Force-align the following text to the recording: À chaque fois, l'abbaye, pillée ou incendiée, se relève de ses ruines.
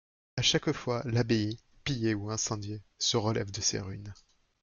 À 0.35 0.41
chaque 0.41 0.71
fois, 0.71 1.03
l'abbaye, 1.05 1.59
pillée 1.83 2.15
ou 2.15 2.31
incendiée, 2.31 2.81
se 2.97 3.17
relève 3.17 3.51
de 3.51 3.61
ses 3.61 3.77
ruines. 3.79 4.15